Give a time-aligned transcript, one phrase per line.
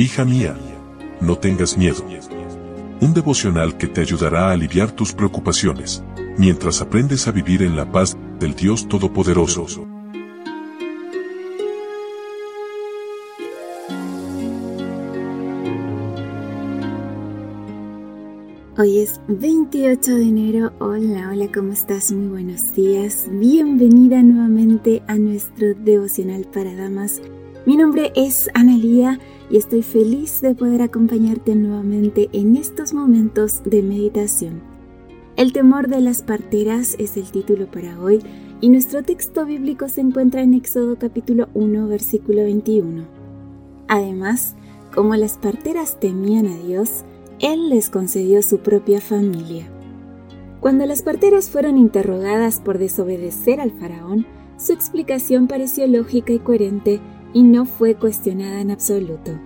[0.00, 0.56] Hija mía,
[1.20, 2.04] no tengas miedo.
[3.00, 6.04] Un devocional que te ayudará a aliviar tus preocupaciones,
[6.36, 9.88] mientras aprendes a vivir en la paz del Dios Todopoderoso.
[18.78, 20.72] Hoy es 28 de enero.
[20.78, 22.12] Hola, hola, ¿cómo estás?
[22.12, 23.26] Muy buenos días.
[23.28, 27.20] Bienvenida nuevamente a nuestro devocional para damas.
[27.66, 29.18] Mi nombre es Analía
[29.50, 34.62] y estoy feliz de poder acompañarte nuevamente en estos momentos de meditación.
[35.36, 38.22] El temor de las parteras es el título para hoy
[38.60, 43.04] y nuestro texto bíblico se encuentra en Éxodo capítulo 1 versículo 21.
[43.88, 44.54] Además,
[44.94, 47.04] como las parteras temían a Dios,
[47.40, 49.68] Él les concedió su propia familia.
[50.60, 57.00] Cuando las parteras fueron interrogadas por desobedecer al faraón, su explicación pareció lógica y coherente
[57.32, 59.38] y no fue cuestionada en absoluto.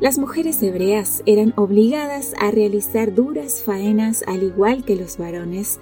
[0.00, 5.78] Las mujeres hebreas eran obligadas a realizar duras faenas al igual que los varones.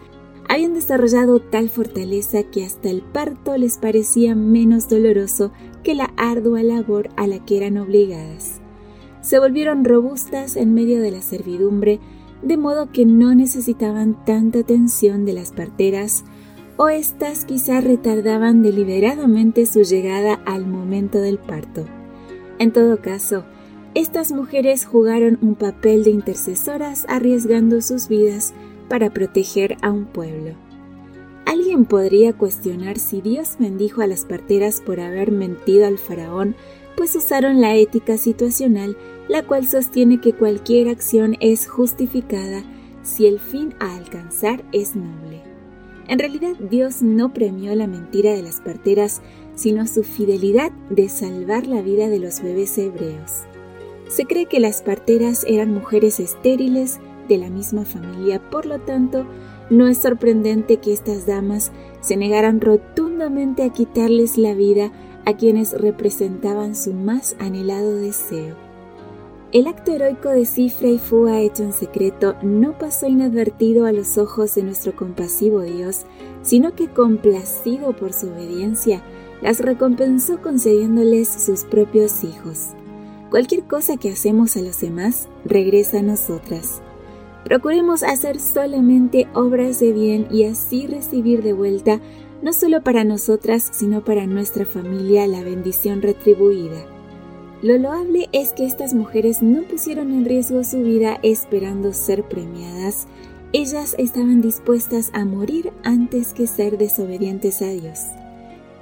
[0.46, 6.62] Habían desarrollado tal fortaleza que hasta el parto les parecía menos doloroso que la ardua
[6.62, 8.60] labor a la que eran obligadas.
[9.22, 11.98] Se volvieron robustas en medio de la servidumbre,
[12.42, 16.24] de modo que no necesitaban tanta atención de las parteras
[16.82, 21.84] o éstas quizá retardaban deliberadamente su llegada al momento del parto.
[22.58, 23.44] En todo caso,
[23.94, 28.54] estas mujeres jugaron un papel de intercesoras arriesgando sus vidas
[28.88, 30.54] para proteger a un pueblo.
[31.44, 36.56] Alguien podría cuestionar si Dios bendijo a las parteras por haber mentido al faraón,
[36.96, 38.96] pues usaron la ética situacional,
[39.28, 42.62] la cual sostiene que cualquier acción es justificada
[43.02, 45.49] si el fin a alcanzar es noble.
[46.10, 49.22] En realidad Dios no premió la mentira de las parteras,
[49.54, 53.44] sino su fidelidad de salvar la vida de los bebés hebreos.
[54.08, 59.24] Se cree que las parteras eran mujeres estériles de la misma familia, por lo tanto,
[59.70, 64.90] no es sorprendente que estas damas se negaran rotundamente a quitarles la vida
[65.26, 68.69] a quienes representaban su más anhelado deseo.
[69.52, 74.16] El acto heroico de Cifra y Fua hecho en secreto no pasó inadvertido a los
[74.16, 76.02] ojos de nuestro compasivo Dios,
[76.42, 79.02] sino que complacido por su obediencia,
[79.42, 82.74] las recompensó concediéndoles sus propios hijos.
[83.28, 86.80] Cualquier cosa que hacemos a los demás regresa a nosotras.
[87.44, 91.98] Procuremos hacer solamente obras de bien y así recibir de vuelta,
[92.40, 96.99] no solo para nosotras, sino para nuestra familia, la bendición retribuida.
[97.62, 103.06] Lo loable es que estas mujeres no pusieron en riesgo su vida esperando ser premiadas.
[103.52, 108.00] Ellas estaban dispuestas a morir antes que ser desobedientes a Dios.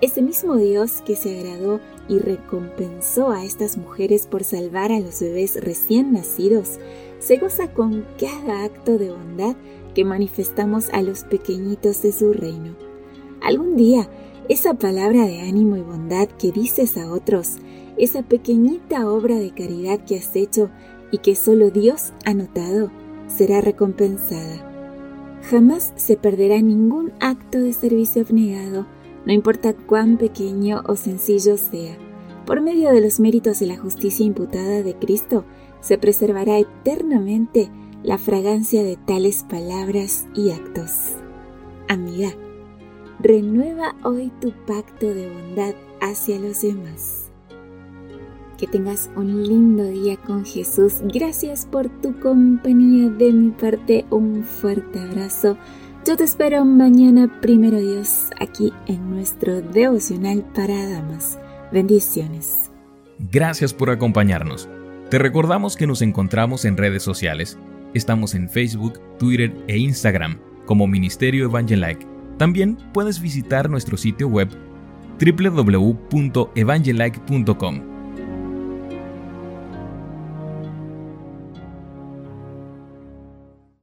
[0.01, 5.21] Ese mismo Dios que se agradó y recompensó a estas mujeres por salvar a los
[5.21, 6.79] bebés recién nacidos,
[7.19, 9.57] se goza con cada acto de bondad
[9.93, 12.77] que manifestamos a los pequeñitos de su reino.
[13.43, 14.09] Algún día,
[14.49, 17.57] esa palabra de ánimo y bondad que dices a otros
[17.99, 20.71] esa pequeñita obra de caridad que has hecho
[21.11, 22.91] y que solo Dios ha notado,
[23.27, 24.65] será recompensada.
[25.51, 28.87] Jamás se perderá ningún acto de servicio abnegado,
[29.25, 31.97] no importa cuán pequeño o sencillo sea.
[32.47, 35.45] Por medio de los méritos de la justicia imputada de Cristo,
[35.81, 37.71] se preservará eternamente
[38.03, 41.15] la fragancia de tales palabras y actos.
[41.89, 42.31] Amiga,
[43.21, 47.28] renueva hoy tu pacto de bondad hacia los demás.
[48.59, 50.95] Que tengas un lindo día con Jesús.
[51.03, 53.09] Gracias por tu compañía.
[53.09, 55.57] De mi parte, un fuerte abrazo.
[56.05, 61.39] Yo te espero mañana, primero Dios, aquí en nuestro devocional para damas.
[61.71, 62.71] Bendiciones.
[63.31, 64.69] Gracias por acompañarnos.
[65.11, 67.59] Te recordamos que nos encontramos en redes sociales.
[67.95, 72.07] Estamos en Facebook, Twitter e Instagram como Ministerio Evangelike.
[72.39, 74.49] También puedes visitar nuestro sitio web
[75.21, 77.98] www.evangelike.com